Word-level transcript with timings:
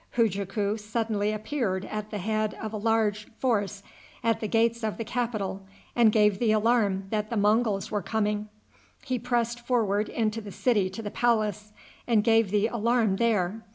Hujaku 0.17 0.79
suddenly 0.79 1.31
appeared 1.31 1.85
at 1.85 2.09
the 2.09 2.17
head 2.17 2.55
of 2.59 2.73
a 2.73 2.77
large 2.77 3.27
force 3.37 3.83
at 4.23 4.39
the 4.39 4.47
gates 4.47 4.81
of 4.83 4.97
the 4.97 5.05
capital, 5.05 5.61
and 5.95 6.11
gave 6.11 6.39
the 6.39 6.51
alarm 6.51 7.03
that 7.11 7.29
the 7.29 7.37
Monguls 7.37 7.91
were 7.91 8.01
coming. 8.01 8.49
He 9.05 9.19
pressed 9.19 9.59
forward 9.59 10.09
into 10.09 10.41
the 10.41 10.51
city 10.51 10.89
to 10.89 11.03
the 11.03 11.11
palace, 11.11 11.71
and 12.07 12.23
gave 12.23 12.49
the 12.49 12.65
alarm 12.65 13.17
there. 13.17 13.63